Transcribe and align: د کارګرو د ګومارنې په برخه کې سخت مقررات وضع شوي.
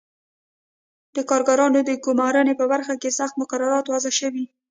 د 1.15 1.17
کارګرو 1.29 1.67
د 1.87 1.91
ګومارنې 2.05 2.53
په 2.57 2.65
برخه 2.71 2.93
کې 3.01 3.15
سخت 3.19 3.33
مقررات 3.41 3.85
وضع 3.89 4.11
شوي. 4.19 4.45